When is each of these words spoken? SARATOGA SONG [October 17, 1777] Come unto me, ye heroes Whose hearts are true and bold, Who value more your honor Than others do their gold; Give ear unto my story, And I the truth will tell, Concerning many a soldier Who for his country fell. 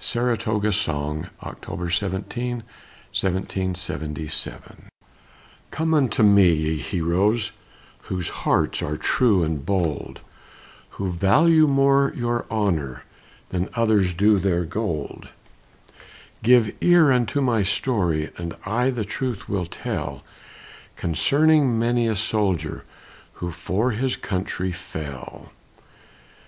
SARATOGA 0.00 0.72
SONG 0.72 1.28
[October 1.44 1.90
17, 1.90 2.64
1777] 3.14 4.88
Come 5.70 5.94
unto 5.94 6.24
me, 6.24 6.52
ye 6.52 6.76
heroes 6.76 7.52
Whose 8.08 8.30
hearts 8.30 8.82
are 8.82 8.96
true 8.96 9.44
and 9.44 9.64
bold, 9.64 10.18
Who 10.98 11.12
value 11.12 11.68
more 11.68 12.12
your 12.16 12.46
honor 12.50 13.04
Than 13.50 13.68
others 13.74 14.12
do 14.12 14.40
their 14.40 14.64
gold; 14.64 15.28
Give 16.42 16.72
ear 16.80 17.12
unto 17.12 17.40
my 17.40 17.62
story, 17.62 18.32
And 18.36 18.56
I 18.64 18.90
the 18.90 19.04
truth 19.04 19.48
will 19.48 19.66
tell, 19.66 20.24
Concerning 20.96 21.78
many 21.78 22.08
a 22.08 22.16
soldier 22.16 22.84
Who 23.34 23.52
for 23.52 23.92
his 23.92 24.16
country 24.16 24.72
fell. 24.72 25.52